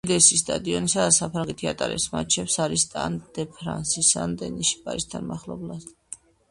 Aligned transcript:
უდიდესი 0.07 0.37
სტადიონი, 0.39 0.89
სადაც 0.93 1.19
საფრანგეთი 1.23 1.69
ატარებს 1.73 2.07
მატჩებს, 2.15 2.57
არის 2.65 2.87
სტად 2.89 3.21
დე 3.39 3.47
ფრანსი 3.59 4.07
სენ-დენიში, 4.13 4.85
პარიზთან 4.89 5.35
მახლობლად. 5.35 5.93